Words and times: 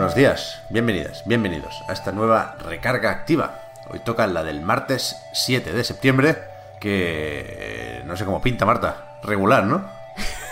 Buenos 0.00 0.16
días, 0.16 0.62
bienvenidas, 0.70 1.24
bienvenidos 1.26 1.84
a 1.86 1.92
esta 1.92 2.10
nueva 2.10 2.56
recarga 2.64 3.10
activa. 3.10 3.60
Hoy 3.90 3.98
toca 3.98 4.26
la 4.26 4.42
del 4.42 4.62
martes 4.62 5.22
7 5.34 5.74
de 5.74 5.84
septiembre, 5.84 6.38
que 6.80 7.44
eh, 7.46 8.02
no 8.06 8.16
sé 8.16 8.24
cómo 8.24 8.40
pinta 8.40 8.64
Marta, 8.64 9.18
regular, 9.22 9.64
¿no? 9.64 9.84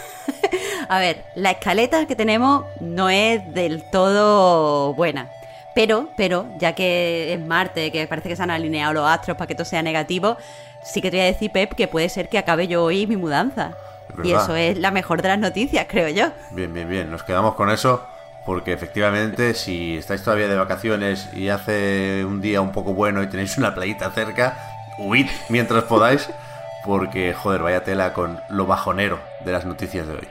A 0.90 0.98
ver, 0.98 1.24
la 1.34 1.52
escaleta 1.52 2.06
que 2.06 2.14
tenemos 2.14 2.66
no 2.80 3.08
es 3.08 3.54
del 3.54 3.84
todo 3.90 4.92
buena. 4.92 5.30
Pero, 5.74 6.10
pero, 6.14 6.44
ya 6.58 6.74
que 6.74 7.32
es 7.32 7.40
Marte, 7.40 7.90
que 7.90 8.06
parece 8.06 8.28
que 8.28 8.36
se 8.36 8.42
han 8.42 8.50
alineado 8.50 8.92
los 8.92 9.08
astros 9.08 9.38
para 9.38 9.48
que 9.48 9.54
todo 9.54 9.64
sea 9.64 9.82
negativo, 9.82 10.36
sí 10.82 11.00
que 11.00 11.10
te 11.10 11.16
voy 11.16 11.24
a 11.24 11.32
decir, 11.32 11.50
Pep, 11.50 11.72
que 11.72 11.88
puede 11.88 12.10
ser 12.10 12.28
que 12.28 12.36
acabe 12.36 12.68
yo 12.68 12.84
hoy 12.84 13.06
mi 13.06 13.16
mudanza. 13.16 13.72
Y 14.22 14.30
eso 14.32 14.54
es 14.54 14.76
la 14.76 14.90
mejor 14.90 15.22
de 15.22 15.28
las 15.28 15.38
noticias, 15.38 15.86
creo 15.88 16.10
yo. 16.10 16.32
Bien, 16.50 16.70
bien, 16.74 16.86
bien. 16.86 17.10
Nos 17.10 17.22
quedamos 17.22 17.54
con 17.54 17.70
eso 17.70 18.06
porque 18.47 18.72
efectivamente 18.72 19.55
si 19.55 19.97
estáis 19.97 20.22
todavía 20.22 20.48
de 20.48 20.56
vacaciones 20.56 21.28
y 21.34 21.48
hace 21.48 22.25
un 22.25 22.41
día 22.41 22.61
un 22.61 22.72
poco 22.72 22.95
bueno 22.95 23.22
y 23.22 23.27
tenéis 23.27 23.58
una 23.58 23.75
playita 23.75 24.11
cerca, 24.11 24.56
huid 24.98 25.27
mientras 25.48 25.84
podáis 25.84 26.28
porque, 26.84 27.34
joder, 27.34 27.62
vaya 27.62 27.84
tela 27.84 28.12
con 28.14 28.41
lo 28.48 28.67
bajonero 28.67 29.20
de 29.45 29.53
las 29.53 29.67
noticias 29.67 30.06
de 30.06 30.14
hoy. 30.14 30.28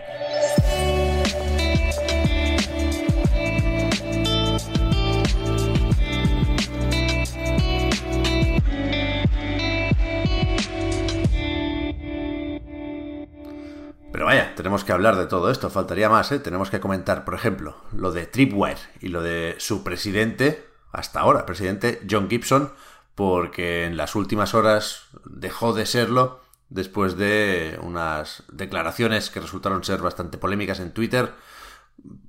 Tenemos 14.58 14.84
que 14.84 14.92
hablar 14.92 15.16
de 15.16 15.28
todo 15.28 15.50
esto, 15.52 15.70
faltaría 15.70 16.10
más, 16.10 16.32
¿eh? 16.34 16.40
Tenemos 16.40 16.70
que 16.70 16.82
comentar, 16.82 17.24
por 17.24 17.36
ejemplo, 17.36 17.78
lo 17.94 18.12
de 18.12 18.26
Tripwire 18.26 18.80
y 19.00 19.08
lo 19.08 19.22
de 19.22 19.56
su 19.60 19.84
presidente, 19.84 20.68
hasta 20.92 21.22
ahora, 21.22 21.46
presidente 21.46 22.02
John 22.10 22.30
Gibson, 22.30 22.74
porque 23.16 23.86
en 23.86 23.96
las 23.96 24.16
últimas 24.16 24.56
horas 24.56 25.04
dejó 25.26 25.74
de 25.74 25.86
serlo 25.86 26.42
después 26.70 27.16
de 27.16 27.80
unas 27.82 28.44
declaraciones 28.52 29.30
que 29.30 29.40
resultaron 29.40 29.84
ser 29.84 30.02
bastante 30.02 30.38
polémicas 30.38 30.80
en 30.80 30.92
Twitter, 30.92 31.34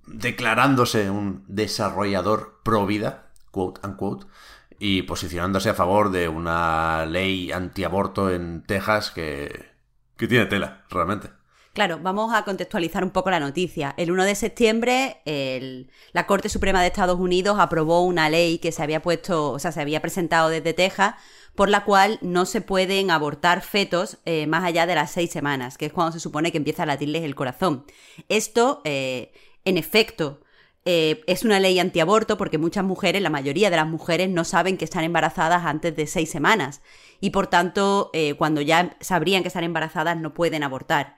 declarándose 0.06 1.10
un 1.10 1.44
desarrollador 1.48 2.60
pro 2.62 2.86
vida, 2.86 3.30
quote 3.50 3.80
unquote, 3.86 4.26
y 4.78 5.02
posicionándose 5.02 5.70
a 5.70 5.74
favor 5.74 6.10
de 6.10 6.28
una 6.28 7.06
ley 7.06 7.50
antiaborto 7.52 8.30
en 8.30 8.62
Texas 8.62 9.10
que, 9.10 9.70
que 10.16 10.28
tiene 10.28 10.46
tela, 10.46 10.84
realmente. 10.90 11.37
Claro, 11.78 12.00
vamos 12.02 12.34
a 12.34 12.42
contextualizar 12.42 13.04
un 13.04 13.10
poco 13.10 13.30
la 13.30 13.38
noticia. 13.38 13.94
El 13.96 14.10
1 14.10 14.24
de 14.24 14.34
septiembre, 14.34 15.18
la 16.10 16.26
Corte 16.26 16.48
Suprema 16.48 16.80
de 16.80 16.88
Estados 16.88 17.20
Unidos 17.20 17.56
aprobó 17.60 18.02
una 18.02 18.28
ley 18.28 18.58
que 18.58 18.72
se 18.72 18.82
había 18.82 19.00
puesto, 19.00 19.52
o 19.52 19.60
sea, 19.60 19.70
se 19.70 19.80
había 19.80 20.02
presentado 20.02 20.48
desde 20.48 20.72
Texas, 20.74 21.14
por 21.54 21.68
la 21.68 21.84
cual 21.84 22.18
no 22.20 22.46
se 22.46 22.62
pueden 22.62 23.12
abortar 23.12 23.62
fetos 23.62 24.18
eh, 24.24 24.48
más 24.48 24.64
allá 24.64 24.86
de 24.86 24.96
las 24.96 25.12
seis 25.12 25.30
semanas, 25.30 25.78
que 25.78 25.86
es 25.86 25.92
cuando 25.92 26.10
se 26.10 26.18
supone 26.18 26.50
que 26.50 26.58
empieza 26.58 26.82
a 26.82 26.86
latirles 26.86 27.22
el 27.22 27.36
corazón. 27.36 27.84
Esto, 28.28 28.82
eh, 28.82 29.30
en 29.64 29.78
efecto, 29.78 30.40
eh, 30.84 31.22
es 31.28 31.44
una 31.44 31.60
ley 31.60 31.78
antiaborto 31.78 32.36
porque 32.36 32.58
muchas 32.58 32.82
mujeres, 32.82 33.22
la 33.22 33.30
mayoría 33.30 33.70
de 33.70 33.76
las 33.76 33.86
mujeres, 33.86 34.28
no 34.28 34.42
saben 34.42 34.78
que 34.78 34.84
están 34.84 35.04
embarazadas 35.04 35.64
antes 35.64 35.94
de 35.94 36.08
seis 36.08 36.28
semanas 36.28 36.80
y 37.20 37.30
por 37.30 37.46
tanto, 37.46 38.10
cuando 38.36 38.62
ya 38.62 38.96
sabrían 38.98 39.42
que 39.42 39.48
están 39.48 39.62
embarazadas, 39.62 40.16
no 40.16 40.34
pueden 40.34 40.64
abortar. 40.64 41.17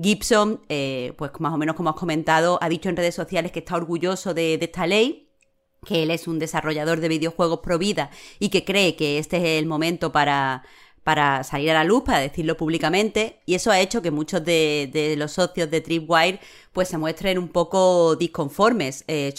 Gibson, 0.00 0.60
eh, 0.68 1.12
pues 1.16 1.32
más 1.40 1.52
o 1.52 1.58
menos 1.58 1.74
como 1.74 1.90
has 1.90 1.96
comentado, 1.96 2.58
ha 2.62 2.68
dicho 2.68 2.88
en 2.88 2.96
redes 2.96 3.14
sociales 3.14 3.52
que 3.52 3.58
está 3.60 3.76
orgulloso 3.76 4.34
de, 4.34 4.54
esta 4.54 4.86
ley, 4.86 5.30
que 5.84 6.02
él 6.04 6.10
es 6.10 6.28
un 6.28 6.38
desarrollador 6.38 7.00
de 7.00 7.08
videojuegos 7.08 7.60
pro 7.60 7.78
vida 7.78 8.10
y 8.38 8.48
que 8.48 8.64
cree 8.64 8.96
que 8.96 9.18
este 9.18 9.38
es 9.38 9.60
el 9.60 9.66
momento 9.66 10.12
para, 10.12 10.64
para 11.08 11.42
salir 11.42 11.70
a 11.70 11.72
la 11.72 11.84
luz, 11.84 12.02
para 12.02 12.18
decirlo 12.18 12.58
públicamente, 12.58 13.40
y 13.46 13.54
eso 13.54 13.70
ha 13.70 13.80
hecho 13.80 14.02
que 14.02 14.10
muchos 14.10 14.44
de, 14.44 15.14
los 15.16 15.32
socios 15.32 15.70
de 15.70 15.80
Tripwire 15.80 16.38
pues 16.74 16.88
se 16.88 16.98
muestren 16.98 17.38
un 17.38 17.48
poco 17.48 18.14
disconformes. 18.16 19.04
Eh, 19.08 19.32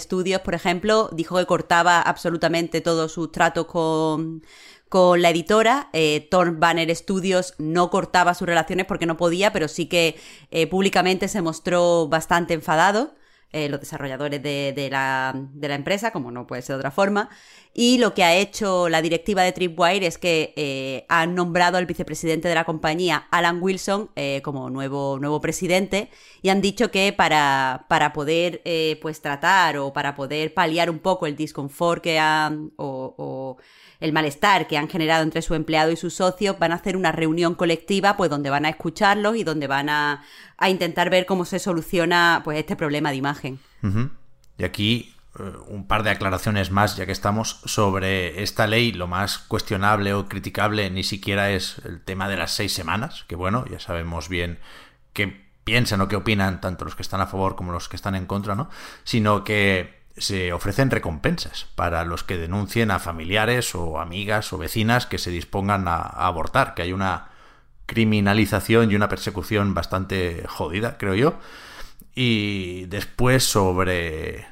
Studios, 0.00 0.40
por 0.40 0.54
ejemplo, 0.54 1.10
dijo 1.12 1.36
que 1.36 1.46
cortaba 1.46 2.02
absolutamente 2.02 2.80
todos 2.80 3.12
sus 3.12 3.30
tratos 3.30 3.66
con 3.66 4.42
con 4.88 5.22
la 5.22 5.30
editora. 5.30 5.90
Eh, 5.92 6.28
Banner 6.54 6.92
Studios 6.96 7.54
no 7.58 7.88
cortaba 7.88 8.34
sus 8.34 8.48
relaciones 8.48 8.86
porque 8.86 9.06
no 9.06 9.16
podía, 9.16 9.52
pero 9.52 9.68
sí 9.68 9.86
que 9.86 10.16
eh, 10.50 10.66
públicamente 10.66 11.28
se 11.28 11.40
mostró 11.40 12.08
bastante 12.08 12.54
enfadado. 12.54 13.14
Eh, 13.52 13.68
los 13.68 13.80
desarrolladores 13.80 14.42
de, 14.42 14.88
la, 14.90 15.34
empresa, 15.60 16.10
como 16.10 16.30
no 16.30 16.46
puede 16.46 16.62
ser 16.62 16.76
de 16.76 16.78
otra 16.78 16.90
forma. 16.90 17.28
Y 17.74 17.98
lo 17.98 18.14
que 18.14 18.24
ha 18.24 18.34
hecho 18.34 18.88
la 18.88 19.02
directiva 19.02 19.42
de 19.42 19.52
Tripwire 19.52 20.06
es 20.06 20.18
que 20.18 20.54
eh, 20.56 21.04
han 21.08 21.34
nombrado 21.34 21.76
al 21.76 21.86
vicepresidente 21.86 22.48
de 22.48 22.54
la 22.54 22.64
compañía, 22.64 23.28
Alan 23.30 23.62
Wilson, 23.62 24.10
como 24.42 24.70
nuevo, 24.70 25.18
nuevo 25.18 25.40
presidente 25.40 26.10
y 26.42 26.48
han 26.48 26.60
dicho 26.60 26.90
que 26.90 27.12
para, 27.12 27.86
para 27.88 28.12
poder 28.12 28.62
pues 29.00 29.20
tratar 29.20 29.78
o 29.78 29.92
para 29.92 30.14
poder 30.14 30.52
paliar 30.54 30.90
un 30.90 30.98
poco 30.98 31.26
el 31.26 31.36
disconfort 31.36 32.02
que 32.02 32.18
han 32.18 32.72
el 34.02 34.12
malestar 34.12 34.66
que 34.66 34.76
han 34.76 34.88
generado 34.88 35.22
entre 35.22 35.42
su 35.42 35.54
empleado 35.54 35.92
y 35.92 35.96
sus 35.96 36.14
socios, 36.14 36.58
van 36.58 36.72
a 36.72 36.74
hacer 36.74 36.96
una 36.96 37.12
reunión 37.12 37.54
colectiva, 37.54 38.16
pues 38.16 38.28
donde 38.28 38.50
van 38.50 38.64
a 38.64 38.68
escucharlos 38.68 39.36
y 39.36 39.44
donde 39.44 39.68
van 39.68 39.88
a, 39.88 40.24
intentar 40.68 41.08
ver 41.08 41.24
cómo 41.24 41.44
se 41.44 41.58
soluciona 41.58 42.42
pues 42.44 42.58
este 42.58 42.76
problema 42.76 43.10
de 43.10 43.16
imagen. 43.16 43.60
Y 44.58 44.64
aquí 44.64 45.14
eh, 45.38 45.52
un 45.68 45.86
par 45.86 46.02
de 46.02 46.10
aclaraciones 46.10 46.70
más, 46.70 46.96
ya 46.96 47.06
que 47.06 47.12
estamos 47.12 47.60
sobre 47.64 48.42
esta 48.42 48.66
ley. 48.66 48.92
Lo 48.92 49.06
más 49.06 49.38
cuestionable 49.38 50.14
o 50.14 50.28
criticable 50.28 50.90
ni 50.90 51.04
siquiera 51.04 51.52
es 51.52 51.78
el 51.84 52.00
tema 52.00 52.28
de 52.28 52.36
las 52.36 52.52
seis 52.52 52.72
semanas, 52.72 53.24
que 53.28 53.36
bueno, 53.36 53.64
ya 53.70 53.78
sabemos 53.78 54.28
bien 54.28 54.58
qué 55.12 55.46
piensan 55.62 56.00
o 56.00 56.08
qué 56.08 56.16
opinan 56.16 56.60
tanto 56.60 56.84
los 56.84 56.96
que 56.96 57.02
están 57.02 57.20
a 57.20 57.28
favor 57.28 57.54
como 57.54 57.70
los 57.70 57.88
que 57.88 57.96
están 57.96 58.16
en 58.16 58.26
contra, 58.26 58.56
¿no? 58.56 58.68
Sino 59.04 59.44
que 59.44 60.01
se 60.16 60.52
ofrecen 60.52 60.90
recompensas 60.90 61.66
para 61.74 62.04
los 62.04 62.22
que 62.22 62.36
denuncien 62.36 62.90
a 62.90 62.98
familiares 62.98 63.74
o 63.74 63.98
amigas 63.98 64.52
o 64.52 64.58
vecinas 64.58 65.06
que 65.06 65.18
se 65.18 65.30
dispongan 65.30 65.88
a, 65.88 66.00
abortar, 66.00 66.74
que 66.74 66.82
hay 66.82 66.92
una 66.92 67.28
criminalización 67.86 68.90
y 68.90 68.96
una 68.96 69.08
persecución 69.08 69.74
bastante 69.74 70.44
jodida, 70.46 70.98
creo 70.98 71.14
yo. 71.14 71.38
Y 72.14 72.84
después 72.86 73.44
sobre 73.44 74.46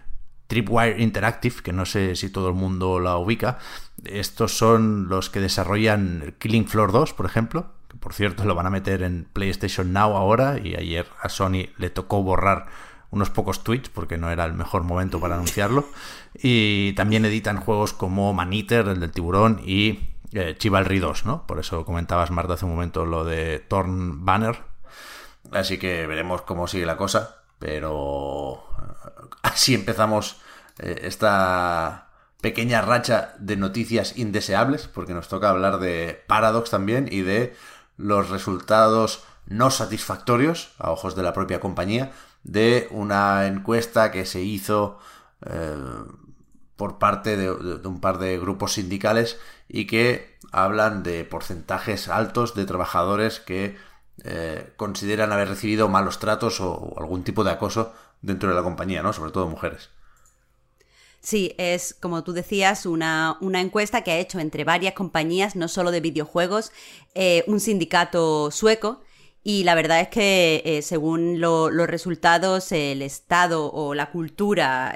Tripwire 0.47 1.00
Interactive, 1.00 1.56
que 1.62 1.72
no 1.72 1.84
sé 1.84 2.16
si 2.16 2.31
todo 2.31 2.49
el 2.49 2.54
mundo 2.54 2.99
la 3.00 3.16
ubica, 3.19 3.59
estos 4.04 4.56
son 4.56 5.09
los 5.09 5.28
que 5.28 5.41
desarrollan 5.41 6.34
Killing 6.38 6.66
Floor 6.66 6.91
2, 6.91 7.12
por 7.12 7.26
ejemplo, 7.26 7.72
que 7.88 7.99
por 7.99 8.15
cierto 8.15 8.44
lo 8.44 8.54
van 8.54 8.66
a 8.66 8.70
meter 8.70 9.03
en 9.03 9.26
PlayStation 9.31 9.93
Now 9.93 10.16
ahora 10.16 10.59
y 10.59 10.75
ayer 10.75 11.06
a 11.20 11.28
Sony 11.28 11.69
le 11.76 11.91
tocó 11.91 12.23
borrar 12.23 12.67
unos 13.11 13.31
pocos 13.31 13.65
tweets 13.65 13.89
porque 13.89 14.19
no 14.19 14.31
era 14.31 14.45
el 14.45 14.53
mejor 14.53 14.83
momento 14.83 15.21
para 15.21 15.35
anunciarlo. 15.35 15.87
Y 16.35 16.93
también 16.95 17.25
editan 17.25 17.61
juegos 17.61 17.93
como 17.93 18.33
Maniter, 18.33 18.89
el 18.89 19.01
del 19.01 19.11
tiburón, 19.11 19.61
y 19.65 20.11
eh, 20.33 20.55
Chivalry 20.57 20.99
2, 20.99 21.27
¿no? 21.27 21.47
Por 21.47 21.59
eso 21.59 21.85
comentabas, 21.85 22.31
Marta, 22.31 22.55
hace 22.55 22.65
un 22.65 22.73
momento 22.73 23.05
lo 23.05 23.25
de 23.25 23.59
Torn 23.59 24.25
Banner. 24.25 24.59
Así 25.53 25.79
que 25.79 26.07
veremos 26.07 26.43
cómo 26.43 26.69
sigue 26.69 26.87
la 26.87 26.97
cosa, 26.97 27.43
pero 27.59 28.65
eh, 28.79 29.29
así 29.43 29.75
empezamos 29.75 30.41
eh, 30.79 31.01
esta 31.03 32.09
pequeña 32.41 32.81
racha 32.81 33.35
de 33.39 33.57
noticias 33.57 34.17
indeseables, 34.17 34.87
porque 34.87 35.15
nos 35.15 35.29
toca 35.29 35.51
hablar 35.51 35.79
de 35.79 36.23
Paradox 36.27 36.71
también 36.71 37.09
y 37.11 37.23
de 37.23 37.55
los 37.97 38.31
resultados 38.31 39.25
no 39.47 39.71
satisfactorios 39.71 40.73
a 40.79 40.91
ojos 40.91 41.17
de 41.17 41.23
la 41.23 41.33
propia 41.33 41.61
compañía 41.61 42.12
de 42.42 42.88
una 42.90 43.46
encuesta 43.46 44.10
que 44.10 44.25
se 44.25 44.40
hizo 44.42 44.98
eh, 45.46 45.76
por 46.76 46.98
parte 46.98 47.37
de, 47.37 47.50
un 47.50 48.00
par 48.00 48.19
de 48.19 48.38
grupos 48.38 48.72
sindicales 48.72 49.38
y 49.69 49.87
que 49.87 50.38
hablan 50.52 51.02
de 51.02 51.25
porcentajes 51.25 52.08
altos 52.08 52.54
de 52.54 52.64
trabajadores 52.64 53.38
que 53.40 53.76
eh, 54.25 54.72
consideran 54.76 55.32
haber 55.32 55.48
recibido 55.48 55.88
malos 55.88 56.19
tratos 56.19 56.60
o, 56.60 56.94
algún 56.98 57.22
tipo 57.22 57.44
de 57.44 57.50
acoso 57.50 57.92
dentro 58.22 58.48
de 58.48 58.54
la 58.54 58.62
compañía, 58.62 59.02
¿no? 59.02 59.12
Sobre 59.12 59.32
todo 59.32 59.48
mujeres. 59.48 59.90
Sí, 61.20 61.54
es 61.58 61.94
como 62.00 62.25
tú 62.25 62.32
decías, 62.32 62.87
una, 62.87 63.37
encuesta 63.40 64.02
que 64.02 64.12
ha 64.12 64.19
hecho 64.19 64.40
entre 64.40 64.64
varias 64.64 64.94
compañías, 64.94 65.56
no 65.56 65.69
solo 65.69 65.90
de 65.90 66.00
videojuegos, 66.00 66.72
eh, 67.14 67.44
un 67.46 67.60
sindicato 67.60 68.50
sueco. 68.50 69.02
Y 69.42 69.64
la 69.64 69.75
verdad 69.75 70.00
es 70.00 70.08
que 70.08 70.62
eh, 70.64 70.82
según 70.82 71.40
los 71.40 71.87
resultados, 71.87 72.72
el 72.72 73.02
estado 73.02 73.72
o 73.72 73.94
la 73.94 74.10
cultura, 74.10 74.94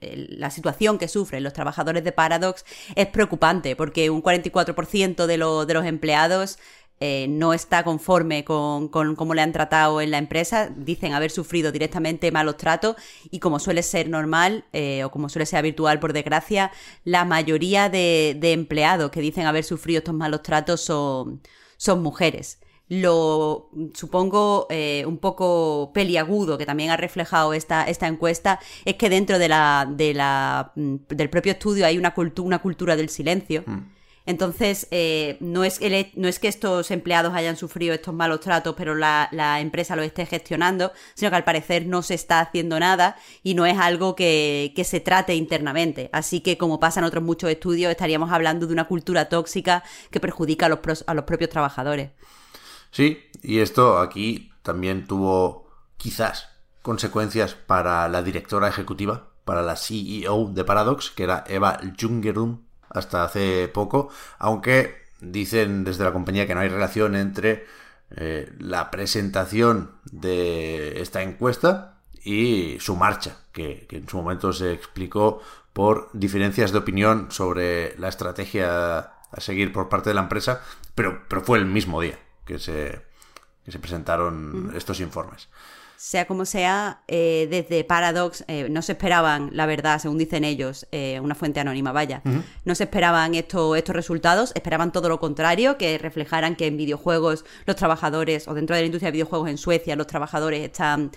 la 0.00 0.50
situación 0.50 0.98
que 0.98 1.08
sufren 1.08 1.42
los 1.42 1.52
trabajadores 1.52 2.04
de 2.04 2.12
Paradox 2.12 2.64
es 2.94 3.06
preocupante, 3.08 3.74
porque 3.74 4.10
un 4.10 4.22
44% 4.22 5.26
de, 5.26 5.66
de 5.66 5.74
los 5.74 5.84
empleados 5.84 6.58
eh, 7.00 7.26
no 7.28 7.52
está 7.52 7.82
conforme 7.82 8.44
con, 8.44 8.88
cómo 8.88 9.34
le 9.34 9.42
han 9.42 9.52
tratado 9.52 10.00
en 10.00 10.12
la 10.12 10.18
empresa, 10.18 10.70
dicen 10.74 11.12
haber 11.12 11.30
sufrido 11.32 11.72
directamente 11.72 12.30
malos 12.30 12.56
tratos 12.56 12.96
y 13.30 13.40
como 13.40 13.58
suele 13.58 13.82
ser 13.82 14.08
normal 14.08 14.64
eh, 14.72 15.02
o 15.02 15.10
como 15.10 15.28
suele 15.28 15.44
ser 15.44 15.58
habitual 15.58 15.98
por 15.98 16.12
desgracia, 16.12 16.70
la 17.02 17.24
mayoría 17.24 17.88
de, 17.88 18.38
empleados 18.40 19.10
que 19.10 19.20
dicen 19.20 19.46
haber 19.46 19.64
sufrido 19.64 19.98
estos 19.98 20.14
malos 20.14 20.42
tratos 20.42 20.82
son 20.82 22.02
mujeres. 22.02 22.60
Lo 22.88 23.70
supongo 23.94 24.66
eh, 24.68 25.04
un 25.06 25.16
poco 25.16 25.90
peliagudo 25.94 26.58
que 26.58 26.66
también 26.66 26.90
ha 26.90 26.98
reflejado 26.98 27.54
esta, 27.54 27.84
esta 27.84 28.06
encuesta 28.06 28.60
es 28.84 28.96
que 28.96 29.08
dentro 29.08 29.38
de 29.38 29.48
la, 29.48 29.88
de 29.90 30.12
la, 30.12 30.72
mm, 30.74 30.96
del 31.08 31.30
propio 31.30 31.52
estudio 31.52 31.86
hay 31.86 31.96
una, 31.96 32.14
una 32.38 32.58
cultura 32.60 32.94
del 32.96 33.08
silencio. 33.08 33.64
Mm. 33.66 33.94
Entonces, 34.26 34.88
eh, 34.90 35.36
no, 35.40 35.64
es 35.64 35.80
el, 35.82 36.10
no 36.14 36.28
es 36.28 36.38
que 36.38 36.48
estos 36.48 36.90
empleados 36.90 37.34
hayan 37.34 37.56
sufrido 37.56 37.94
estos 37.94 38.14
malos 38.14 38.40
tratos, 38.40 38.74
pero 38.76 38.94
la, 38.94 39.28
empresa 39.60 39.96
lo 39.96 40.02
esté 40.02 40.24
gestionando, 40.24 40.92
sino 41.14 41.30
que 41.30 41.36
al 41.36 41.44
parecer 41.44 41.86
no 41.86 42.02
se 42.02 42.14
está 42.14 42.40
haciendo 42.40 42.80
nada 42.80 43.16
y 43.42 43.54
no 43.54 43.66
es 43.66 43.76
algo 43.78 44.16
que, 44.16 44.72
se 44.84 45.00
trate 45.00 45.34
internamente. 45.34 46.08
Así 46.12 46.40
que, 46.40 46.56
como 46.56 46.80
pasa 46.80 47.00
en 47.00 47.06
otros 47.06 47.22
muchos 47.22 47.50
estudios, 47.50 47.90
estaríamos 47.90 48.32
hablando 48.32 48.66
de 48.66 48.72
una 48.72 48.86
cultura 48.88 49.28
tóxica 49.28 49.84
que 50.10 50.20
perjudica 50.20 50.66
a 50.66 50.68
los, 50.70 51.04
a 51.06 51.14
los 51.14 51.24
propios 51.24 51.50
trabajadores. 51.50 52.10
Sí, 52.94 53.28
y 53.42 53.58
esto 53.58 53.98
aquí 53.98 54.52
también 54.62 55.08
tuvo 55.08 55.68
quizás 55.96 56.50
consecuencias 56.80 57.56
para 57.56 58.06
la 58.08 58.22
directora 58.22 58.68
ejecutiva, 58.68 59.30
para 59.44 59.62
la 59.62 59.74
CEO 59.74 60.52
de 60.54 60.62
Paradox, 60.62 61.10
que 61.10 61.24
era 61.24 61.42
Eva 61.48 61.80
Jungerum, 62.00 62.60
hasta 62.88 63.24
hace 63.24 63.66
poco, 63.66 64.10
aunque 64.38 64.94
dicen 65.20 65.82
desde 65.82 66.04
la 66.04 66.12
compañía 66.12 66.46
que 66.46 66.54
no 66.54 66.60
hay 66.60 66.68
relación 66.68 67.16
entre 67.16 67.66
eh, 68.14 68.52
la 68.60 68.92
presentación 68.92 69.90
de 70.12 71.02
esta 71.02 71.22
encuesta 71.22 71.98
y 72.22 72.76
su 72.78 72.94
marcha, 72.94 73.38
que, 73.50 73.88
en 73.90 74.08
su 74.08 74.18
momento 74.18 74.52
se 74.52 74.72
explicó 74.72 75.42
por 75.72 76.10
diferencias 76.12 76.70
de 76.70 76.78
opinión 76.78 77.32
sobre 77.32 77.98
la 77.98 78.06
estrategia 78.06 78.98
a 79.32 79.40
seguir 79.40 79.72
por 79.72 79.88
parte 79.88 80.10
de 80.10 80.14
la 80.14 80.22
empresa, 80.22 80.62
pero, 80.94 81.24
pero 81.28 81.42
fue 81.42 81.58
el 81.58 81.66
mismo 81.66 82.00
día 82.00 82.20
que 82.44 82.58
se, 82.58 83.00
que 83.64 83.72
se 83.72 83.78
presentaron 83.78 84.72
estos 84.76 85.00
informes. 85.00 85.48
Sea 85.96 86.26
como 86.26 86.44
sea, 86.44 87.02
eh, 87.06 87.46
desde 87.50 87.84
Paradox 87.84 88.44
eh, 88.48 88.68
no 88.68 88.82
se 88.82 88.92
esperaban, 88.92 89.50
la 89.52 89.64
verdad, 89.64 89.98
según 90.00 90.18
dicen 90.18 90.44
ellos, 90.44 90.86
eh, 90.90 91.20
una 91.22 91.34
fuente 91.34 91.60
anónima, 91.60 91.92
vaya, 91.92 92.20
no 92.64 92.74
se 92.74 92.84
esperaban 92.84 93.34
estos 93.34 93.88
resultados, 93.88 94.52
esperaban 94.54 94.92
todo 94.92 95.08
lo 95.08 95.20
contrario, 95.20 95.78
que 95.78 95.96
reflejaran 95.96 96.56
que 96.56 96.66
en 96.66 96.76
videojuegos 96.76 97.44
los 97.64 97.76
trabajadores, 97.76 98.48
o 98.48 98.54
dentro 98.54 98.74
de 98.74 98.82
la 98.82 98.86
industria 98.86 99.08
de 99.08 99.12
videojuegos 99.12 99.48
en 99.48 99.56
Suecia, 99.56 99.96
los 99.96 100.08
trabajadores 100.08 100.60
están 100.62 101.12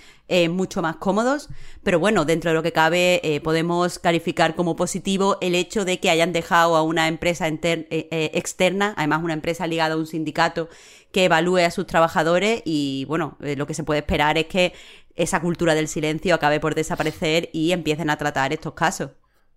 mucho 0.52 0.82
más 0.82 0.98
cómodos, 0.98 1.50
pero 1.84 2.00
bueno, 2.00 2.24
dentro 2.24 2.52
de 2.52 2.56
lo 2.56 2.64
que 2.64 2.74
cabe 2.74 3.42
podemos 3.44 3.98
calificar 3.98 4.56
como 4.56 4.76
positivo 4.76 5.38
el 5.42 5.56
hecho 5.56 5.86
de 5.86 6.00
que 6.00 6.10
hayan 6.10 6.34
dejado 6.34 6.76
a 6.76 6.82
una 6.82 7.08
empresa 7.08 7.48
externa, 7.48 8.94
además 8.98 9.24
una 9.24 9.34
empresa 9.34 9.68
ligada 9.68 9.96
a 9.96 9.98
un 9.98 10.06
sindicato, 10.06 10.70
que 11.18 11.26
evalúe 11.26 11.66
a 11.66 11.72
sus 11.72 11.88
trabajadores 11.88 12.62
y 12.64 13.04
bueno, 13.06 13.40
eh, 13.42 13.56
lo 13.56 13.66
que 13.66 13.74
se 13.74 13.84
puede 13.84 14.02
esperar 14.02 14.38
es 14.38 14.46
que 14.46 14.76
esa 15.16 15.42
cultura 15.42 15.74
del 15.74 15.88
silencio 15.88 16.36
acabe 16.36 16.60
por 16.60 16.76
desaparecer 16.76 17.50
y 17.54 17.72
empiecen 17.72 18.12
a 18.12 18.18
tratar 18.18 18.54
estos 18.54 18.76
casos. 18.76 19.10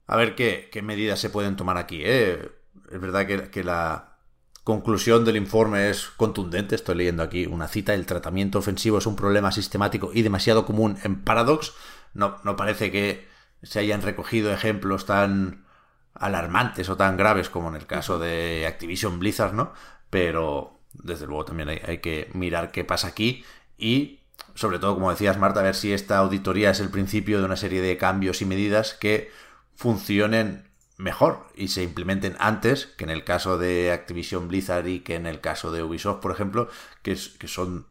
A 0.07 0.17
ver 0.17 0.35
qué, 0.35 0.71
medidas 0.83 1.21
se 1.21 1.29
pueden 1.29 1.57
tomar 1.57 1.77
aquí. 1.77 2.01
¿eh? 2.03 2.51
Es 2.91 2.99
verdad 2.99 3.27
que, 3.27 3.63
la 3.63 4.17
conclusión 4.65 5.27
del 5.27 5.37
informe 5.37 5.91
es 5.91 6.07
contundente. 6.07 6.77
Estoy 6.77 6.95
leyendo 6.95 7.23
aquí 7.23 7.45
una 7.45 7.69
cita. 7.69 7.93
El 7.93 8.07
tratamiento 8.07 8.59
ofensivo 8.59 8.97
es 8.97 9.05
un 9.05 9.17
problema 9.17 9.53
sistemático 9.53 10.13
y 10.15 10.23
demasiado 10.23 10.65
común 10.65 10.97
en 11.05 11.23
Paradox. 11.25 11.75
No, 12.15 12.39
no 12.43 12.57
parece 12.57 12.91
que 12.91 13.29
se 13.63 13.81
hayan 13.81 14.01
recogido 14.01 14.51
ejemplos 14.51 15.05
tan 15.05 15.67
alarmantes 16.15 16.89
o 16.89 16.97
tan 16.97 17.19
graves 17.19 17.51
como 17.51 17.69
en 17.69 17.75
el 17.75 17.87
caso 17.87 18.19
de 18.19 18.65
Activision 18.67 19.19
Blizzard, 19.19 19.53
¿no? 19.53 19.75
Pero 20.09 20.80
desde 20.95 21.27
luego 21.27 21.45
también 21.45 21.69
hay, 21.69 21.99
que 21.99 22.31
mirar 22.35 22.73
qué 22.73 22.85
pasa 22.85 23.09
aquí 23.09 23.45
y 23.79 24.21
sobre 24.55 24.79
todo, 24.79 24.95
como 24.95 25.11
decías 25.11 25.39
Marta, 25.39 25.61
a 25.61 25.65
ver 25.65 25.75
si 25.75 25.93
esta 25.93 26.19
auditoría 26.19 26.71
es 26.71 26.81
el 26.81 26.91
principio 26.91 27.39
de 27.39 27.45
una 27.45 27.57
serie 27.57 27.81
de 27.81 27.97
cambios 27.97 28.43
y 28.43 28.47
medidas 28.47 28.95
que 28.95 29.31
funcionen 29.75 30.69
mejor 30.97 31.47
y 31.55 31.69
se 31.69 31.83
implementen 31.83 32.37
antes 32.39 32.87
que 32.87 33.05
en 33.05 33.11
el 33.11 33.25
caso 33.25 33.59
de 33.59 33.93
Activision 33.93 34.49
Blizzard 34.49 34.87
y 34.87 35.01
que 35.01 35.15
en 35.15 35.27
el 35.27 35.41
caso 35.41 35.73
de 35.73 35.83
Ubisoft, 35.83 36.21
por 36.21 36.33
ejemplo, 36.33 36.69
que, 37.03 37.17
son 37.17 37.87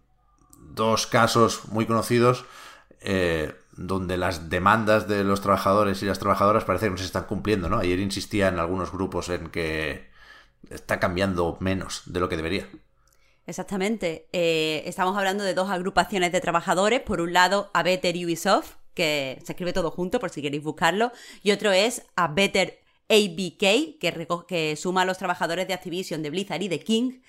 dos 0.57 1.07
casos 1.07 1.65
muy 1.69 1.85
conocidos 1.85 2.45
eh, 3.01 3.55
donde 3.71 4.17
las 4.17 4.49
demandas 4.49 5.07
de 5.07 5.23
los 5.23 5.41
trabajadores 5.41 6.03
y 6.03 6.05
las 6.05 6.19
trabajadoras 6.19 6.65
parece 6.65 6.87
que 6.87 6.91
no 6.91 6.97
se 6.97 7.05
están 7.05 7.23
cumpliendo, 7.23 7.69
¿no? 7.69 7.79
Ayer 7.79 7.99
insistía 7.99 8.49
en 8.49 8.59
algunos 8.59 8.91
grupos 8.91 9.29
en 9.29 9.49
que 9.49 10.09
está 10.69 10.99
cambiando 10.99 11.57
menos 11.59 12.03
de 12.05 12.19
lo 12.19 12.29
que 12.29 12.37
debería. 12.37 12.67
Exactamente. 13.49 14.27
Eh, 14.31 14.83
estamos 14.85 15.17
hablando 15.17 15.43
de 15.43 15.55
dos 15.55 15.71
agrupaciones 15.71 16.31
de 16.31 16.39
trabajadores. 16.39 17.01
Por 17.01 17.19
un 17.19 17.33
lado, 17.33 17.71
a 17.73 17.81
Better 17.81 18.15
Ubisoft, 18.23 18.75
que 18.93 19.39
se 19.43 19.53
escribe 19.53 19.73
todo 19.73 19.89
junto 19.89 20.19
por 20.19 20.29
si 20.29 20.43
queréis 20.43 20.63
buscarlo, 20.63 21.11
y 21.41 21.49
otro 21.49 21.71
es 21.71 22.03
a 22.15 22.27
Better 22.27 22.79
ABK, 23.09 23.97
que, 23.99 24.27
que 24.47 24.75
suma 24.75 25.01
a 25.01 25.05
los 25.05 25.17
trabajadores 25.17 25.67
de 25.67 25.73
Activision, 25.73 26.21
de 26.21 26.29
Blizzard 26.29 26.61
y 26.61 26.67
de 26.67 26.79
King. 26.79 27.21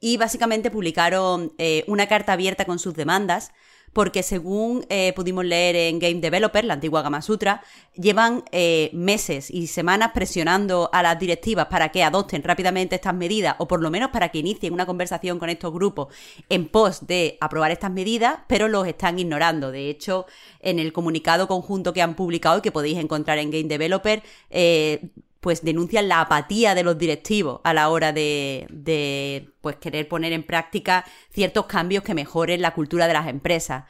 Y 0.00 0.16
básicamente 0.16 0.70
publicaron 0.70 1.52
eh, 1.58 1.84
una 1.88 2.06
carta 2.06 2.32
abierta 2.32 2.64
con 2.64 2.78
sus 2.78 2.94
demandas 2.94 3.52
porque 3.96 4.22
según 4.22 4.84
eh, 4.90 5.14
pudimos 5.16 5.42
leer 5.42 5.74
en 5.74 5.98
Game 5.98 6.20
Developer, 6.20 6.62
la 6.66 6.74
antigua 6.74 7.00
Gama 7.00 7.22
Sutra, 7.22 7.62
llevan 7.94 8.44
eh, 8.52 8.90
meses 8.92 9.50
y 9.50 9.68
semanas 9.68 10.10
presionando 10.12 10.90
a 10.92 11.02
las 11.02 11.18
directivas 11.18 11.68
para 11.68 11.88
que 11.88 12.04
adopten 12.04 12.42
rápidamente 12.42 12.96
estas 12.96 13.14
medidas 13.14 13.56
o 13.58 13.66
por 13.66 13.80
lo 13.80 13.90
menos 13.90 14.10
para 14.10 14.28
que 14.28 14.40
inicien 14.40 14.74
una 14.74 14.84
conversación 14.84 15.38
con 15.38 15.48
estos 15.48 15.72
grupos 15.72 16.14
en 16.50 16.68
pos 16.68 17.06
de 17.06 17.38
aprobar 17.40 17.70
estas 17.70 17.90
medidas, 17.90 18.40
pero 18.48 18.68
los 18.68 18.86
están 18.86 19.18
ignorando. 19.18 19.72
De 19.72 19.88
hecho, 19.88 20.26
en 20.60 20.78
el 20.78 20.92
comunicado 20.92 21.48
conjunto 21.48 21.94
que 21.94 22.02
han 22.02 22.16
publicado 22.16 22.58
y 22.58 22.60
que 22.60 22.72
podéis 22.72 22.98
encontrar 22.98 23.38
en 23.38 23.50
Game 23.50 23.64
Developer, 23.64 24.22
eh, 24.50 25.08
pues 25.46 25.62
denuncian 25.62 26.08
la 26.08 26.22
apatía 26.22 26.74
de 26.74 26.82
los 26.82 26.98
directivos 26.98 27.60
a 27.62 27.72
la 27.72 27.88
hora 27.88 28.12
de, 28.12 29.48
pues 29.60 29.76
querer 29.76 30.08
poner 30.08 30.32
en 30.32 30.42
práctica 30.42 31.04
ciertos 31.30 31.66
cambios 31.66 32.02
que 32.02 32.14
mejoren 32.14 32.60
la 32.60 32.74
cultura 32.74 33.06
de 33.06 33.12
las 33.12 33.28
empresas. 33.28 33.84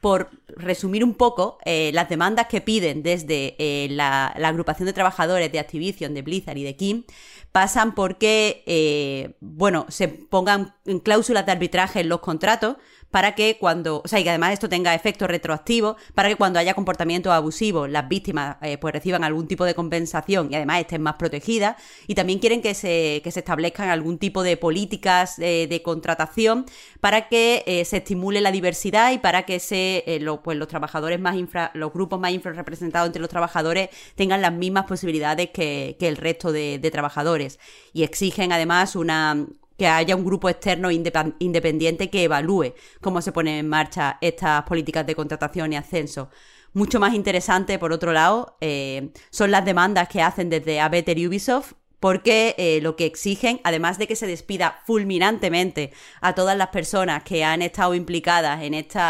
Por 0.00 0.30
resumir 0.48 1.04
un 1.04 1.12
poco, 1.12 1.58
eh, 1.66 1.90
las 1.92 2.08
demandas 2.08 2.46
que 2.46 2.62
piden 2.62 3.02
desde 3.02 3.56
eh, 3.58 3.88
la, 3.90 4.28
agrupación 4.28 4.86
de 4.86 4.94
trabajadores 4.94 5.52
de 5.52 5.58
Activision, 5.58 6.14
de 6.14 6.22
Blizzard 6.22 6.56
y 6.56 6.64
de 6.64 6.76
Kim 6.76 7.04
pasan 7.52 7.94
porque, 7.94 8.62
eh, 8.64 9.36
bueno, 9.40 9.84
se 9.90 10.08
pongan 10.08 10.76
en 10.86 11.00
cláusulas 11.00 11.44
de 11.44 11.52
arbitraje 11.52 12.00
en 12.00 12.08
los 12.08 12.20
contratos 12.20 12.76
para 13.10 13.34
que 13.34 13.56
cuando, 13.58 14.02
o 14.04 14.08
sea, 14.08 14.20
y 14.20 14.24
que 14.24 14.30
además 14.30 14.52
esto 14.52 14.68
tenga 14.68 14.94
efecto 14.94 15.26
retroactivo, 15.26 15.96
para 16.14 16.28
que 16.28 16.36
cuando 16.36 16.58
haya 16.58 16.74
comportamientos 16.74 17.32
abusivos, 17.32 17.88
las 17.88 18.08
víctimas 18.08 18.56
eh, 18.62 18.78
pues 18.78 18.92
reciban 18.92 19.24
algún 19.24 19.46
tipo 19.46 19.64
de 19.64 19.74
compensación 19.74 20.48
y 20.50 20.56
además 20.56 20.80
estén 20.80 21.02
más 21.02 21.14
protegidas. 21.14 21.76
Y 22.06 22.14
también 22.14 22.38
quieren 22.38 22.62
que 22.62 22.74
se, 22.74 23.20
que 23.22 23.30
se 23.30 23.40
establezcan 23.40 23.88
algún 23.88 24.18
tipo 24.18 24.42
de 24.42 24.56
políticas 24.56 25.38
eh, 25.38 25.66
de 25.68 25.82
contratación 25.82 26.66
para 27.00 27.28
que 27.28 27.62
eh, 27.66 27.84
se 27.84 27.98
estimule 27.98 28.40
la 28.40 28.50
diversidad 28.50 29.12
y 29.12 29.18
para 29.18 29.44
que 29.44 29.60
se, 29.60 30.04
pues 30.42 30.58
los 30.58 30.68
trabajadores 30.68 31.20
más 31.20 31.36
infra, 31.36 31.70
los 31.74 31.92
grupos 31.92 32.20
más 32.20 32.32
infrarrepresentados 32.32 33.06
entre 33.06 33.20
los 33.20 33.30
trabajadores 33.30 33.90
tengan 34.14 34.42
las 34.42 34.52
mismas 34.52 34.84
posibilidades 34.84 35.50
que, 35.50 35.96
el 36.00 36.16
resto 36.16 36.52
de 36.52 36.90
trabajadores. 36.92 37.58
Y 37.92 38.04
exigen 38.04 38.52
además 38.52 38.94
una, 38.94 39.46
que 39.76 39.86
haya 39.86 40.16
un 40.16 40.24
grupo 40.24 40.48
externo 40.48 40.90
independiente 40.90 42.10
que 42.10 42.24
evalúe 42.24 42.74
cómo 43.00 43.20
se 43.22 43.32
ponen 43.32 43.54
en 43.54 43.68
marcha 43.68 44.18
estas 44.20 44.62
políticas 44.62 45.06
de 45.06 45.14
contratación 45.14 45.72
y 45.72 45.76
ascenso. 45.76 46.30
Mucho 46.72 47.00
más 47.00 47.14
interesante, 47.14 47.78
por 47.78 47.92
otro 47.92 48.12
lado, 48.12 48.56
eh, 48.60 49.10
son 49.30 49.50
las 49.50 49.64
demandas 49.64 50.08
que 50.08 50.20
hacen 50.20 50.50
desde 50.50 50.80
Abeter 50.80 51.18
y 51.18 51.26
Ubisoft 51.26 51.72
porque 52.00 52.54
eh, 52.58 52.80
lo 52.82 52.96
que 52.96 53.06
exigen, 53.06 53.60
además 53.64 53.98
de 53.98 54.06
que 54.06 54.16
se 54.16 54.26
despida 54.26 54.80
fulminantemente 54.86 55.92
a 56.20 56.34
todas 56.34 56.56
las 56.56 56.68
personas 56.68 57.22
que 57.22 57.44
han 57.44 57.62
estado 57.62 57.94
implicadas 57.94 58.62
en 58.62 58.74
estos 58.74 59.02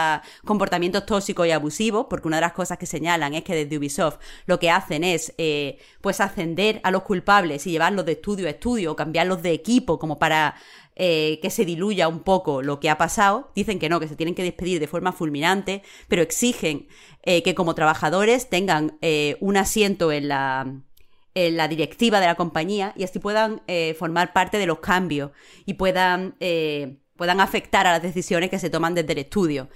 comportamientos 0.45 1.05
tóxicos 1.07 1.47
y 1.47 1.50
abusivos, 1.50 2.07
porque 2.09 2.28
una 2.28 2.37
de 2.37 2.43
las 2.43 2.52
cosas 2.52 2.78
que 2.78 2.87
señalan 2.87 3.35
es 3.35 3.43
que 3.45 3.55
desde 3.55 3.76
Ubisoft 3.76 4.19
lo 4.47 4.59
que 4.59 4.71
hacen 4.71 5.02
es 5.05 5.35
eh, 5.38 5.78
pues 6.00 6.21
ascender 6.21 6.81
a 6.85 6.90
los 6.90 7.02
culpables 7.02 7.66
y 7.66 7.73
llevarlos 7.73 8.07
de 8.07 8.12
estudio 8.12 8.47
a 8.47 8.50
estudio 8.50 8.95
cambiarlos 8.97 9.43
de 9.43 9.52
equipo 9.52 9.99
como 9.99 10.19
para 10.19 10.55
eh, 10.95 11.40
que 11.43 11.50
se 11.50 11.64
diluya 11.64 12.09
un 12.09 12.21
poco 12.21 12.62
lo 12.62 12.81
que 12.81 12.88
ha 12.88 12.99
pasado. 12.99 13.50
Dicen 13.55 13.78
que 13.78 13.88
no, 13.88 14.00
que 14.00 14.09
se 14.09 14.16
tienen 14.16 14.35
que 14.35 14.43
despedir 14.43 14.81
de 14.81 14.87
forma 14.87 15.12
fulminante, 15.12 15.83
pero 16.09 16.23
exigen 16.23 16.88
que 17.23 17.57
como 17.57 17.75
trabajadores 17.75 18.49
tengan 18.49 18.99
un 19.40 19.57
asiento 19.57 20.12
en 20.12 20.28
la 20.28 20.81
la 21.37 21.69
directiva 21.69 22.19
de 22.19 22.26
la 22.26 22.35
compañía 22.35 22.95
y 22.97 23.05
así 23.05 23.19
puedan 23.19 23.61
eh, 23.66 23.95
formar 23.99 24.33
parte 24.33 24.57
de 24.57 24.64
los 24.64 24.78
cambios 24.78 25.33
y 25.66 25.75
puedan, 25.75 26.35
eh, 26.40 26.97
puedan 27.14 27.40
afectar 27.40 27.87
a 27.87 27.93
las 27.93 28.02
decisiones 28.02 28.49
que 28.49 28.59
se 28.59 28.71
toman 28.71 28.95
desde 28.95 29.12
el 29.12 29.19
estudio. 29.19 29.69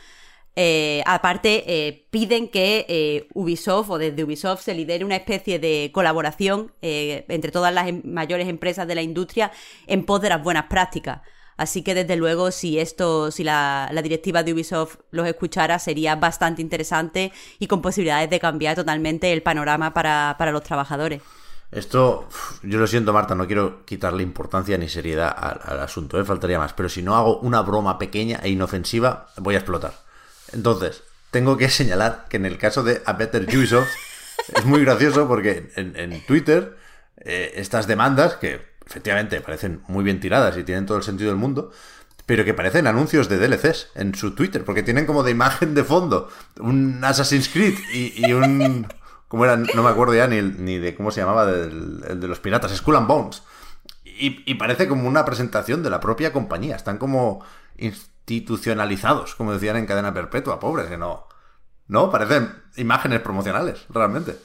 Eh, 0.57 1.03
aparte, 1.05 2.07
piden 2.11 2.49
que 2.49 3.29
Ubisoft 3.35 3.91
o 3.91 3.99
desde 3.99 4.25
Ubisoft 4.25 4.63
se 4.63 4.75
lidere 4.75 5.05
una 5.05 5.17
especie 5.17 5.59
de 5.59 5.91
colaboración 5.93 6.73
entre 6.81 7.53
todas 7.53 7.75
las 7.75 7.89
em, 7.89 8.03
mayores 8.05 8.49
empresas 8.49 8.89
de 8.89 8.95
la 8.95 9.03
industria 9.03 9.53
en 9.87 10.07
pos 10.07 10.23
de 10.23 10.31
las 10.31 10.43
buenas 10.43 10.65
prácticas. 10.65 11.21
Así 11.59 11.83
que 11.83 11.95
desde 11.95 12.17
luego, 12.17 12.53
si 12.53 12.79
esto, 12.79 13.31
si 13.31 13.45
la, 13.45 13.91
directiva 14.03 14.43
de 14.43 14.55
Ubisoft 14.55 14.97
los 15.11 15.27
escuchara, 15.27 15.79
sería 15.79 16.17
bastante 16.17 16.63
interesante 16.63 17.33
y 17.59 17.67
con 17.67 17.83
posibilidades 17.83 18.31
de 18.31 18.41
cambiar 18.41 18.77
totalmente 18.77 19.31
el 19.31 19.43
panorama 19.43 19.93
para 19.93 20.53
los 20.53 20.63
trabajadores. 20.63 21.21
Esto, 21.73 22.29
yo 22.63 22.81
lo 22.81 22.87
siento, 22.89 23.13
Marta, 23.13 23.37
no 23.37 23.47
quiero 23.47 23.85
quitarle 23.85 24.25
importancia 24.25 24.77
ni 24.77 24.89
seriedad 24.89 25.35
al, 25.39 25.79
asunto, 25.81 26.21
¿eh? 26.21 26.25
faltaría 26.25 26.59
más. 26.59 26.73
Pero 26.73 26.89
si 26.89 27.03
no 27.03 27.15
hago 27.15 27.39
una 27.41 27.63
broma 27.63 27.99
pequeña 27.99 28.41
e 28.43 28.51
inofensiva, 28.51 29.29
voy 29.37 29.55
a 29.55 29.59
explotar. 29.59 29.95
Entonces, 30.53 31.05
tengo 31.31 31.57
que 31.57 31.69
señalar 31.71 32.27
que 32.29 32.39
en 32.39 32.47
el 32.47 32.59
caso 32.59 32.83
de 32.83 33.03
A 33.07 33.13
Better 33.13 33.45
Ubisoft 33.45 33.89
es 34.57 34.65
muy 34.65 34.81
gracioso 34.81 35.29
porque 35.29 35.71
en, 35.77 36.27
Twitter 36.27 36.77
eh, 37.19 37.53
estas 37.55 37.87
demandas, 37.87 38.35
que 38.35 38.61
efectivamente 38.85 39.41
parecen 39.41 39.83
muy 39.87 40.03
bien 40.03 40.19
tiradas 40.19 40.57
y 40.57 40.65
tienen 40.65 40.87
todo 40.87 40.97
el 40.97 41.05
sentido 41.05 41.31
del 41.31 41.39
mundo, 41.39 41.71
pero 42.27 42.45
que 42.45 42.55
parecen 42.55 42.89
anuncios 42.89 43.29
de 43.29 43.39
DLCs 43.39 43.91
en 43.95 44.15
su 44.17 44.35
Twitter, 44.35 44.65
porque 44.65 44.83
tienen 44.83 45.07
como 45.07 45.23
de 45.23 45.31
imagen 45.31 45.75
de 45.75 45.85
fondo 45.85 46.29
un 46.59 47.01
Assassin's 47.05 47.49
Creed 47.49 47.75
y 47.93 48.33
un 48.33 48.87
¿Cómo 49.31 49.45
era? 49.45 49.57
No 49.57 49.85
me 49.85 49.89
acuerdo 49.89 50.13
ya 50.13 50.27
ni, 50.27 50.43
ni 50.43 50.79
de 50.79 50.97
cómo 50.97 51.13
se 51.13 51.21
llamaba 51.21 51.45
el 51.49 52.19
de 52.19 52.27
los 52.27 52.41
piratas. 52.41 52.77
Skull 52.77 52.97
and 52.97 53.07
Bones. 53.07 53.45
Y, 54.05 54.55
parece 54.57 54.89
como 54.89 55.07
una 55.07 55.25
presentación 55.25 55.85
de 55.85 55.89
la 55.89 56.01
propia 56.01 56.33
compañía. 56.33 56.75
Están 56.75 56.99
como 56.99 57.45
institucionalizados, 57.79 59.37
como 59.37 59.53
decían 59.53 59.77
en 59.77 59.87
cadena 59.87 60.13
perpetua, 60.13 60.59
pobres, 60.59 60.89
que 60.89 60.99
no. 60.99 61.29
No, 61.87 62.11
parecen 62.11 62.53
imágenes 62.75 63.21
promocionales, 63.21 63.87
realmente. 63.89 64.37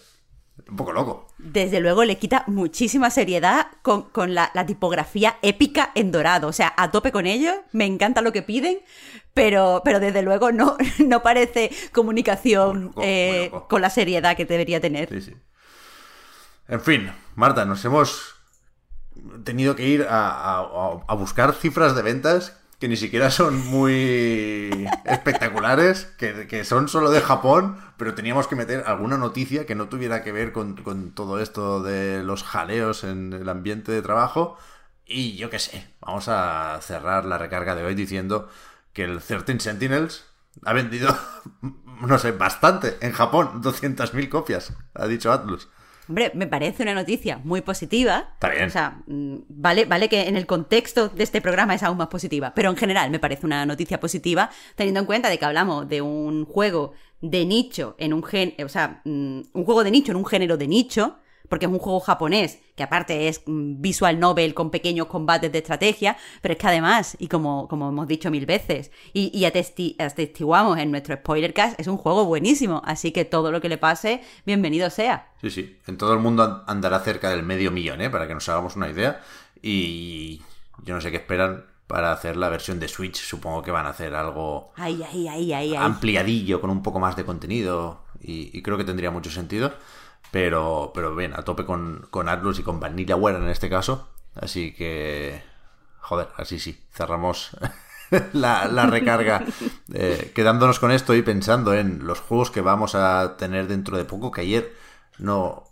Un 0.67 0.75
poco 0.77 0.93
loco. 0.93 1.27
Desde 1.38 1.79
luego 1.79 2.03
le 2.05 2.17
quita 2.17 2.43
muchísima 2.47 3.09
seriedad 3.09 3.67
con, 3.81 4.33
la, 4.33 4.51
la, 4.53 4.65
tipografía 4.65 5.38
épica 5.41 5.91
en 5.95 6.12
dorado. 6.12 6.47
O 6.47 6.53
sea, 6.53 6.74
a 6.77 6.91
tope 6.91 7.12
con 7.12 7.27
ellos, 7.27 7.55
me 7.71 7.85
encanta 7.85 8.21
lo 8.21 8.31
que 8.31 8.41
piden, 8.41 8.79
pero, 9.33 9.81
pero 9.83 10.00
desde 10.00 10.21
luego 10.21 10.51
no, 10.51 10.77
no 11.05 11.21
parece 11.21 11.71
comunicación 11.91 12.93
eh, 13.01 13.51
con 13.69 13.81
la 13.81 13.89
seriedad 13.89 14.35
que 14.35 14.45
debería 14.45 14.79
tener. 14.81 15.09
Sí, 15.09 15.21
sí. 15.21 15.33
En 16.67 16.81
fin, 16.81 17.12
Marta, 17.35 17.65
nos 17.65 17.83
hemos 17.85 18.35
tenido 19.43 19.75
que 19.75 19.88
ir 19.88 20.07
a, 20.09 21.05
buscar 21.17 21.53
cifras 21.53 21.95
de 21.95 22.01
ventas 22.01 22.57
ni 22.88 22.98
siquiera 22.98 23.32
son 23.32 23.65
muy 23.68 24.88
espectaculares, 25.06 26.06
que, 26.18 26.63
son 26.63 26.88
solo 26.88 27.12
de 27.12 27.22
Japón, 27.22 27.77
pero 27.98 28.13
teníamos 28.15 28.48
que 28.48 28.56
meter 28.56 28.84
alguna 28.86 29.18
noticia 29.18 29.65
que 29.65 29.75
no 29.75 29.89
tuviera 29.89 30.24
que 30.24 30.32
ver 30.32 30.51
con, 30.51 30.75
con 30.77 31.12
todo 31.12 31.39
esto 31.39 31.82
de 31.82 32.24
los 32.24 32.44
jaleos 32.44 33.04
en 33.04 33.34
el 33.34 33.50
ambiente 33.50 33.92
de 33.92 34.01
trabajo. 34.01 34.58
Y 35.06 35.36
yo 35.38 35.50
qué 35.50 35.60
sé, 35.60 35.88
vamos 36.01 36.27
a 36.27 36.80
cerrar 36.82 37.25
la 37.25 37.38
recarga 37.38 37.75
de 37.75 37.84
hoy 37.84 37.96
diciendo 37.96 38.50
que 38.94 39.04
el 39.04 39.22
13 39.22 39.60
Sentinels 39.60 40.25
ha 40.63 40.74
vendido, 40.74 41.15
no 42.01 42.18
sé, 42.18 42.32
bastante 42.32 42.98
en 43.01 43.12
Japón, 43.12 43.62
200.000 43.62 44.30
copias, 44.30 44.74
ha 44.94 45.08
dicho 45.08 45.32
Atlus. 45.32 45.70
Hombre, 46.07 46.31
me 46.35 46.47
parece 46.47 46.83
una 46.83 46.93
noticia 46.93 47.39
muy 47.43 47.62
positiva. 47.62 48.29
Está 48.33 48.50
bien. 48.50 48.65
O 48.65 48.69
sea, 48.69 49.01
mm, 49.07 49.35
vale, 49.50 49.85
vale 49.85 50.09
que 50.09 50.27
en 50.27 50.38
el 50.38 50.45
contexto 50.45 51.09
de 51.09 51.24
este 51.24 51.41
programa 51.41 51.75
es 51.75 51.83
aún 51.83 51.97
más 51.97 52.07
positiva, 52.07 52.53
pero 52.55 52.69
en 52.69 52.77
general 52.77 53.09
me 53.09 53.19
parece 53.19 53.45
una 53.45 53.65
noticia 53.65 54.00
positiva, 54.00 54.50
teniendo 54.75 55.00
en 55.00 55.05
cuenta 55.05 55.29
de 55.29 55.38
que 55.38 55.45
hablamos 55.45 55.88
de 55.88 56.01
un 56.01 56.45
juego 56.45 56.93
de 57.21 57.45
nicho 57.45 57.95
en 57.97 58.13
un 58.13 58.24
gen, 58.24 58.53
o 58.63 58.69
sea, 58.69 59.01
mm, 59.03 59.41
un 59.53 59.65
juego 59.65 59.83
de 59.83 59.91
nicho 59.91 60.12
en 60.12 60.17
un 60.17 60.25
género 60.25 60.57
de 60.57 60.67
nicho, 60.67 61.17
porque 61.50 61.66
es 61.66 61.72
un 61.72 61.80
juego 61.80 62.00
japonés, 62.00 62.60
que 62.75 62.84
aparte 62.84 63.28
es 63.28 63.42
visual 63.46 64.20
novel 64.20 64.54
con 64.54 64.72
pequeños 64.72 65.08
combates 65.08 65.52
de 65.52 65.60
estrategia, 65.60 66.18
pero 66.42 66.54
es 66.54 66.58
que 66.58 66.68
además, 66.68 67.16
y 67.20 67.28
como, 67.28 67.68
como 67.68 67.90
hemos 67.90 68.08
dicho 68.08 68.32
mil 68.32 68.46
veces, 68.46 68.92
y, 69.14 69.32
y 69.38 69.46
atestiguamos 69.46 70.78
en 70.78 70.92
nuestro 70.92 71.16
spoilercast, 71.16 71.80
es 71.80 71.88
un 71.88 71.98
juego 71.98 72.25
buenísimo, 72.25 72.82
así 72.86 73.12
que 73.12 73.25
todo 73.25 73.52
lo 73.52 73.62
que 73.62 73.70
le 73.70 73.78
pase, 73.78 74.22
bienvenido 74.46 74.90
sea. 74.90 75.32
Sí, 75.42 75.50
sí, 75.50 75.80
en 75.88 75.98
todo 75.98 76.14
el 76.14 76.20
mundo 76.20 76.64
andará 76.68 77.00
cerca 77.00 77.30
del 77.30 77.44
medio 77.44 77.72
millón, 77.72 78.02
¿eh? 78.02 78.10
para 78.10 78.28
que 78.28 78.34
nos 78.34 78.48
hagamos 78.50 78.75
una 78.75 78.90
idea, 78.90 79.22
y 79.62 80.42
yo 80.84 80.96
no 80.96 81.02
sé 81.02 81.12
qué 81.12 81.18
esperan 81.18 81.66
para 81.88 82.12
hacer 82.12 82.36
la 82.36 82.50
versión 82.50 82.80
de 82.80 82.88
Switch, 82.88 83.18
supongo 83.18 83.62
que 83.62 83.72
van 83.72 83.86
a 83.86 83.90
hacer 83.90 84.16
algo 84.16 84.72
ampliadillo, 85.78 86.60
con 86.60 86.72
un 86.72 86.82
poco 86.82 87.00
más 87.00 87.16
de 87.16 87.25
contenido, 87.25 88.02
y 88.20 88.60
creo 88.64 88.75
que 88.75 88.84
tendría 88.84 89.12
mucho 89.12 89.30
sentido. 89.30 89.72
Pero, 90.32 90.91
pero 90.94 91.15
bien, 91.15 91.34
a 91.34 91.44
tope 91.44 91.65
con, 91.65 92.08
con 92.10 92.29
Atlus 92.29 92.60
y 92.60 92.63
con 92.63 92.79
Vanillaware 92.79 93.38
en 93.38 93.50
este 93.50 93.70
caso. 93.70 94.10
Así 94.36 94.74
que, 94.74 95.41
joder, 96.00 96.27
así 96.38 96.60
sí, 96.60 96.84
cerramos 96.91 97.51
la, 98.34 98.86
recarga. 98.86 99.44
Eh, 99.94 100.32
quedándonos 100.36 100.79
con 100.79 100.91
esto 100.91 101.13
y 101.15 101.22
pensando 101.22 101.74
en 101.74 102.05
los 102.05 102.20
juegos 102.20 102.51
que 102.51 102.60
vamos 102.60 102.96
a 102.96 103.38
tener 103.38 103.67
dentro 103.67 103.98
de 103.98 104.03
poco, 104.03 104.32
que 104.32 104.41
ayer 104.41 104.74
no, 105.20 105.63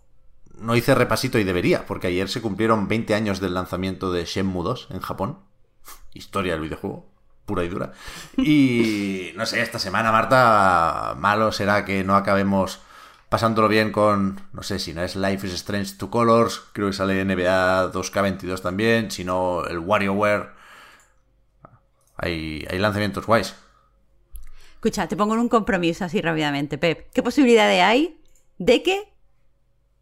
no 0.57 0.75
hice 0.75 0.95
repasito 0.95 1.39
y 1.39 1.43
debería, 1.43 1.85
porque 1.85 2.07
ayer 2.07 2.29
se 2.29 2.41
cumplieron 2.41 2.87
20 2.87 3.15
años 3.15 3.41
del 3.41 3.53
lanzamiento 3.53 4.13
de 4.13 4.23
Shenmue 4.23 4.63
2 4.63 4.87
en 4.91 5.01
Japón. 5.01 5.39
Historia 6.13 6.53
del 6.53 6.61
videojuego, 6.61 7.09
pura 7.45 7.63
y 7.65 7.69
dura. 7.69 7.91
Y 8.37 9.33
no 9.35 9.45
sé, 9.45 9.61
esta 9.61 9.79
semana, 9.79 10.11
Marta, 10.11 11.15
malo 11.17 11.51
será 11.51 11.83
que 11.83 12.03
no 12.03 12.15
acabemos 12.15 12.79
pasándolo 13.33 13.67
bien 13.67 13.91
con, 13.91 14.39
no 14.53 14.61
sé, 14.61 14.77
si 14.77 14.93
no 14.93 15.01
es 15.01 15.15
Life 15.15 15.47
is 15.47 15.53
Strange 15.53 15.95
to 15.97 16.11
Colors, 16.11 16.61
creo 16.71 16.85
que 16.89 16.93
sale 16.93 17.25
NBA 17.25 17.91
2K22 17.91 18.61
también, 18.61 19.09
si 19.09 19.23
no 19.23 19.65
el 19.65 19.79
WarioWare. 19.79 20.51
Hay, 22.15 22.63
hay 22.69 22.77
lanzamientos 22.77 23.25
guays. 23.25 23.55
Escucha, 24.75 25.07
te 25.07 25.17
pongo 25.17 25.33
en 25.33 25.39
un 25.39 25.49
compromiso 25.49 26.05
así 26.05 26.21
rápidamente, 26.21 26.77
Pep. 26.77 27.09
¿Qué 27.11 27.23
posibilidades 27.23 27.81
hay 27.81 28.21
de 28.59 28.83
que, 28.83 29.11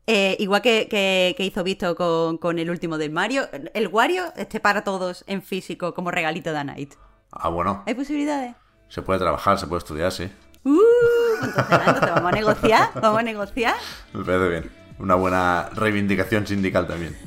eh, 0.07 0.35
igual 0.39 0.61
que, 0.61 1.33
hizo 1.39 1.63
Visto 1.63 1.95
con, 1.95 2.37
con, 2.37 2.59
el 2.59 2.69
último 2.69 2.97
del 2.97 3.11
Mario, 3.11 3.47
el 3.73 3.87
Wario 3.87 4.25
esté 4.35 4.59
para 4.59 4.83
todos 4.83 5.23
en 5.25 5.41
físico 5.41 5.93
como 5.93 6.11
regalito 6.11 6.51
de 6.51 6.65
Night? 6.65 6.95
Ah, 7.31 7.47
bueno. 7.47 7.83
¿Hay 7.87 7.93
posibilidades? 7.93 8.57
Se 8.89 9.01
puede 9.01 9.19
trabajar, 9.19 9.57
se 9.57 9.67
puede 9.67 9.77
estudiar, 9.77 10.11
sí. 10.11 10.29
Uh, 10.65 11.30
entonces, 11.43 12.09
vamos 12.15 12.31
a 12.31 12.35
negociar, 12.35 12.89
vamos 12.95 13.19
a 13.19 13.23
negociar. 13.23 13.75
Me 14.13 14.23
parece 14.23 14.49
bien. 14.49 14.71
Una 14.99 15.15
buena 15.15 15.69
reivindicación 15.73 16.45
sindical 16.45 16.87
también. 16.87 17.17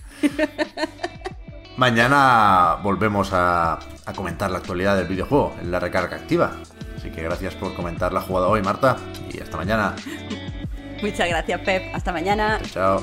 Mañana 1.77 2.77
volvemos 2.83 3.31
a, 3.33 3.81
comentar 4.15 4.51
la 4.51 4.59
actualidad 4.59 4.97
del 4.97 5.07
videojuego 5.07 5.57
en 5.61 5.73
la 5.73 5.81
recarga 5.81 6.17
activa. 6.17 6.53
Así 6.97 7.11
que 7.11 7.23
gracias 7.23 7.55
por 7.55 7.75
comentar 7.75 8.13
la 8.13 8.21
jugada 8.21 8.47
hoy, 8.47 8.63
Marta. 8.63 8.97
Y 9.33 9.41
hasta 9.41 9.57
mañana. 9.57 9.95
Muchas 11.03 11.29
gracias, 11.29 11.61
Pep. 11.61 11.95
Hasta 11.95 12.13
mañana. 12.13 12.61
Chao. 12.73 13.03